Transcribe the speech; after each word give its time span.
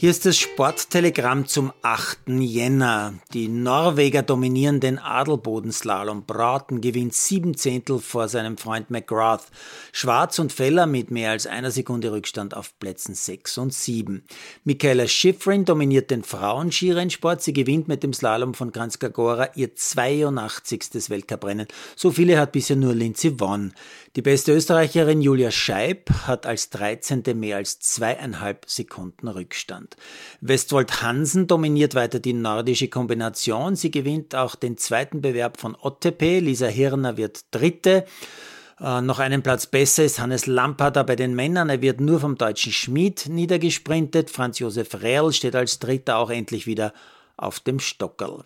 Hier 0.00 0.10
ist 0.10 0.26
das 0.26 0.38
Sporttelegramm 0.38 1.48
zum 1.48 1.72
8. 1.82 2.28
Jänner. 2.28 3.14
Die 3.34 3.48
Norweger 3.48 4.22
dominieren 4.22 4.78
den 4.78 5.00
Adelbodenslalom. 5.00 6.24
Broughton 6.24 6.80
gewinnt 6.80 7.14
sieben 7.14 7.56
Zehntel 7.56 7.98
vor 7.98 8.28
seinem 8.28 8.58
Freund 8.58 8.92
McGrath. 8.92 9.46
Schwarz 9.90 10.38
und 10.38 10.52
Feller 10.52 10.86
mit 10.86 11.10
mehr 11.10 11.32
als 11.32 11.48
einer 11.48 11.72
Sekunde 11.72 12.12
Rückstand 12.12 12.56
auf 12.56 12.78
Plätzen 12.78 13.16
6 13.16 13.58
und 13.58 13.74
7. 13.74 14.22
Michaela 14.62 15.08
Schifrin 15.08 15.64
dominiert 15.64 16.12
den 16.12 16.22
Frauenskirennsport. 16.22 17.42
Sie 17.42 17.52
gewinnt 17.52 17.88
mit 17.88 18.04
dem 18.04 18.12
Slalom 18.12 18.54
von 18.54 18.70
Kranjska 18.70 19.50
ihr 19.56 19.74
82. 19.74 21.10
Weltcuprennen. 21.10 21.66
So 21.96 22.12
viele 22.12 22.38
hat 22.38 22.52
bisher 22.52 22.76
nur 22.76 22.94
Lindsey 22.94 23.40
Vonn. 23.40 23.74
Die 24.14 24.22
beste 24.22 24.52
Österreicherin 24.52 25.22
Julia 25.22 25.50
Scheib 25.50 26.10
hat 26.28 26.46
als 26.46 26.70
13. 26.70 27.24
mehr 27.34 27.56
als 27.56 27.80
zweieinhalb 27.80 28.64
Sekunden 28.68 29.26
Rückstand. 29.26 29.87
Deutschland. 29.88 29.96
Westwold 30.40 31.02
Hansen 31.02 31.46
dominiert 31.46 31.94
weiter 31.94 32.20
die 32.20 32.32
nordische 32.32 32.88
Kombination. 32.88 33.76
Sie 33.76 33.90
gewinnt 33.90 34.34
auch 34.34 34.54
den 34.54 34.76
zweiten 34.76 35.20
Bewerb 35.20 35.60
von 35.60 35.74
OTP. 35.74 36.40
Lisa 36.40 36.66
Hirner 36.66 37.16
wird 37.16 37.44
Dritte. 37.50 38.04
Äh, 38.80 39.00
noch 39.00 39.18
einen 39.18 39.42
Platz 39.42 39.66
besser 39.66 40.04
ist 40.04 40.20
Hannes 40.20 40.46
Lampada 40.46 41.02
bei 41.02 41.16
den 41.16 41.34
Männern. 41.34 41.68
Er 41.70 41.82
wird 41.82 42.00
nur 42.00 42.20
vom 42.20 42.36
deutschen 42.36 42.72
Schmied 42.72 43.26
niedergesprintet. 43.28 44.30
Franz 44.30 44.60
Josef 44.60 45.02
Rehl 45.02 45.32
steht 45.32 45.56
als 45.56 45.78
Dritter 45.80 46.18
auch 46.18 46.30
endlich 46.30 46.66
wieder 46.66 46.92
auf 47.36 47.60
dem 47.60 47.80
Stockerl. 47.80 48.44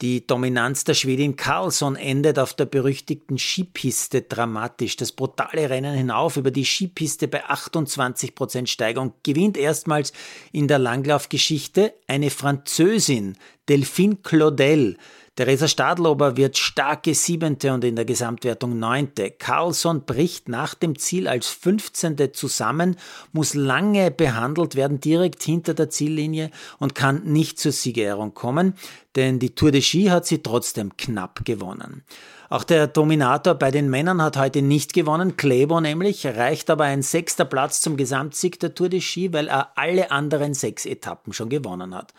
Die 0.00 0.26
Dominanz 0.26 0.82
der 0.82 0.94
Schwedin 0.94 1.36
Carlsson 1.36 1.94
endet 1.94 2.38
auf 2.38 2.52
der 2.54 2.64
berüchtigten 2.64 3.38
Skipiste 3.38 4.22
dramatisch. 4.22 4.96
Das 4.96 5.12
brutale 5.12 5.70
Rennen 5.70 5.94
hinauf 5.94 6.36
über 6.36 6.50
die 6.50 6.64
Skipiste 6.64 7.28
bei 7.28 7.44
28% 7.46 8.66
Steigung 8.66 9.14
gewinnt 9.22 9.56
erstmals 9.56 10.12
in 10.50 10.66
der 10.66 10.80
Langlaufgeschichte 10.80 11.94
eine 12.08 12.30
Französin, 12.30 13.38
Delphine 13.68 14.16
Claudel. 14.22 14.96
Theresa 15.36 15.66
Stadlober 15.66 16.36
wird 16.36 16.58
starke 16.58 17.12
Siebente 17.14 17.72
und 17.72 17.82
in 17.82 17.96
der 17.96 18.04
Gesamtwertung 18.04 18.78
Neunte. 18.78 19.32
Carlsson 19.32 20.04
bricht 20.04 20.48
nach 20.48 20.74
dem 20.74 20.96
Ziel 20.96 21.26
als 21.26 21.48
Fünfzehnte 21.48 22.30
zusammen, 22.30 22.96
muss 23.32 23.54
lange 23.54 24.12
behandelt 24.12 24.76
werden, 24.76 25.00
direkt 25.00 25.42
hinter 25.42 25.74
der 25.74 25.90
Ziellinie 25.90 26.50
und 26.78 26.94
kann 26.94 27.24
nicht 27.24 27.58
zur 27.58 27.72
Siegerehrung 27.72 28.34
kommen, 28.34 28.74
denn 29.16 29.40
die 29.40 29.54
Tour 29.54 29.72
de 29.72 29.80
Ski 29.80 30.04
hat 30.04 30.26
sie 30.26 30.42
trotzdem 30.42 30.96
knapp 30.96 31.44
gewonnen. 31.44 32.04
Auch 32.50 32.62
der 32.62 32.86
Dominator 32.86 33.54
bei 33.54 33.70
den 33.70 33.88
Männern 33.90 34.22
hat 34.22 34.36
heute 34.36 34.62
nicht 34.62 34.92
gewonnen, 34.92 35.36
Klebo 35.36 35.80
nämlich, 35.80 36.26
reicht 36.26 36.70
aber 36.70 36.84
ein 36.84 37.02
sechster 37.02 37.44
Platz 37.44 37.80
zum 37.80 37.96
Gesamtsieg 37.96 38.60
der 38.60 38.74
Tour 38.74 38.88
de 38.88 39.00
Ski, 39.00 39.32
weil 39.32 39.48
er 39.48 39.76
alle 39.76 40.10
anderen 40.10 40.54
sechs 40.54 40.84
Etappen 40.86 41.32
schon 41.32 41.48
gewonnen 41.48 41.94
hat. 41.94 42.12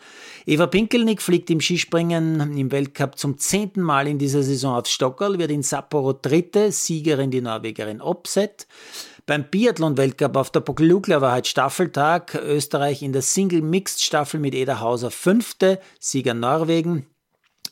Eva 0.44 0.66
Pinkelnick 0.66 1.22
fliegt 1.22 1.35
im 1.50 1.60
Skispringen 1.60 2.56
im 2.56 2.72
Weltcup 2.72 3.18
zum 3.18 3.38
zehnten 3.38 3.82
Mal 3.82 4.08
in 4.08 4.18
dieser 4.18 4.42
Saison 4.42 4.74
aufs 4.74 4.90
Stockerl, 4.90 5.38
wird 5.38 5.50
in 5.50 5.62
Sapporo 5.62 6.12
dritte, 6.12 6.72
Siegerin 6.72 7.30
die 7.30 7.40
Norwegerin 7.40 8.00
Opset. 8.00 8.66
Beim 9.26 9.44
Biathlon-Weltcup 9.50 10.36
auf 10.36 10.50
der 10.50 10.60
Poklukla 10.60 11.20
war 11.20 11.34
heute 11.34 11.48
Staffeltag. 11.48 12.34
Österreich 12.36 13.02
in 13.02 13.12
der 13.12 13.22
Single-Mixed-Staffel 13.22 14.38
mit 14.38 14.54
Eda 14.54 14.80
Hauser 14.80 15.10
fünfte, 15.10 15.80
Sieger 15.98 16.34
Norwegen. 16.34 17.06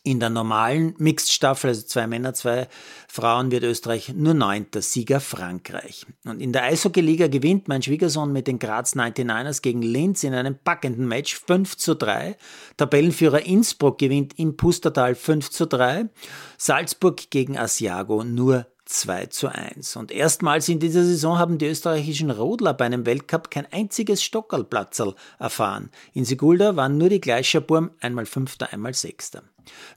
In 0.07 0.21
der 0.21 0.29
normalen 0.29 0.95
Mixed-Staffel, 0.99 1.69
also 1.69 1.81
zwei 1.81 2.07
Männer, 2.07 2.35
zwei 2.35 2.69
Frauen, 3.09 3.51
wird 3.51 3.65
Österreich 3.65 4.13
nur 4.15 4.35
neunter, 4.35 4.83
Sieger 4.83 5.19
Frankreich. 5.19 6.05
Und 6.27 6.43
in 6.43 6.53
der 6.53 6.65
Eishockey-Liga 6.65 7.29
gewinnt 7.29 7.69
mein 7.69 7.81
Schwiegersohn 7.81 8.31
mit 8.31 8.47
den 8.47 8.59
Graz 8.59 8.95
99ers 8.95 9.63
gegen 9.63 9.81
Linz 9.81 10.23
in 10.23 10.35
einem 10.35 10.59
packenden 10.59 11.09
Match 11.09 11.41
5 11.47 11.79
zu 11.79 11.95
3. 11.95 12.37
Tabellenführer 12.77 13.47
Innsbruck 13.47 13.97
gewinnt 13.97 14.39
im 14.39 14.59
Pustertal 14.59 15.15
5 15.15 15.49
zu 15.49 15.67
3. 15.67 16.11
Salzburg 16.59 17.31
gegen 17.31 17.57
Asiago 17.57 18.25
nur 18.25 18.67
2 18.85 19.27
zu 19.27 19.49
1. 19.49 19.97
Und 19.97 20.13
erstmals 20.13 20.69
in 20.69 20.81
dieser 20.81 21.03
Saison 21.03 21.39
haben 21.39 21.57
die 21.57 21.67
österreichischen 21.67 22.31
Rodler 22.31 22.75
bei 22.75 22.85
einem 22.85 23.07
Weltcup 23.07 23.51
kein 23.51 23.73
einziges 23.73 24.23
Stockerlplatzerl 24.23 25.15
erfahren. 25.39 25.89
In 26.13 26.27
Sigulda 26.27 26.77
waren 26.77 26.99
nur 26.99 27.09
die 27.09 27.23
Gleicherburm 27.23 27.93
einmal 28.01 28.27
Fünfter, 28.27 28.71
einmal 28.71 28.93
Sechster. 28.93 29.45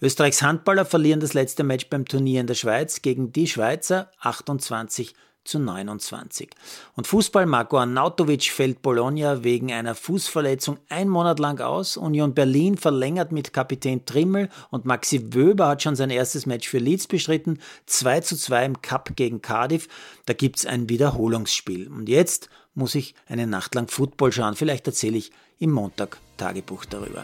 Österreichs 0.01 0.41
Handballer 0.41 0.85
verlieren 0.85 1.19
das 1.19 1.33
letzte 1.33 1.63
Match 1.63 1.89
beim 1.89 2.05
Turnier 2.05 2.41
in 2.41 2.47
der 2.47 2.55
Schweiz 2.55 3.01
gegen 3.01 3.31
die 3.31 3.47
Schweizer 3.47 4.11
28 4.19 5.13
zu 5.47 5.59
29. 5.59 6.50
Und 6.95 7.07
Fußball 7.07 7.45
Marco 7.45 7.77
Arnautovic 7.77 8.51
fällt 8.51 8.81
Bologna 8.81 9.44
wegen 9.44 9.72
einer 9.72 9.95
Fußverletzung 9.95 10.77
ein 10.89 11.09
Monat 11.09 11.39
lang 11.39 11.59
aus. 11.61 11.97
Union 11.97 12.33
Berlin 12.33 12.77
verlängert 12.77 13.31
mit 13.31 13.53
Kapitän 13.53 14.06
Trimmel 14.06 14.50
und 14.69 14.85
Maxi 14.85 15.33
Wöber 15.33 15.69
hat 15.69 15.81
schon 15.81 15.95
sein 15.95 16.09
erstes 16.09 16.45
Match 16.45 16.67
für 16.67 16.79
Leeds 16.79 17.07
bestritten. 17.07 17.59
2 17.85 18.22
zu 18.22 18.35
2 18.35 18.66
im 18.66 18.81
Cup 18.81 19.16
gegen 19.16 19.41
Cardiff. 19.41 19.88
Da 20.25 20.33
gibt's 20.33 20.66
ein 20.66 20.89
Wiederholungsspiel. 20.89 21.88
Und 21.88 22.09
jetzt 22.09 22.50
muss 22.75 22.94
ich 22.94 23.16
eine 23.25 23.47
Nacht 23.47 23.73
lang 23.73 23.88
Football 23.88 24.31
schauen. 24.31 24.56
Vielleicht 24.56 24.85
erzähle 24.85 25.17
ich 25.17 25.31
im 25.59 25.72
Montag 25.72 26.17
Tagebuch 26.38 26.85
darüber. 26.85 27.23